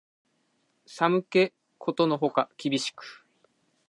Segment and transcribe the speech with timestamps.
[0.87, 3.23] 寒気ことのほか厳しく